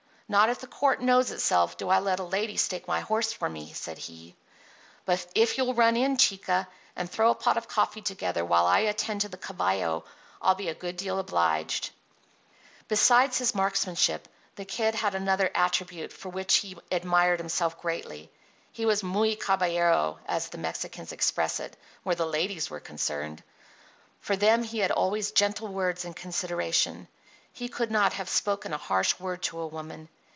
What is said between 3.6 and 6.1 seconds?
said he. "But if you'll run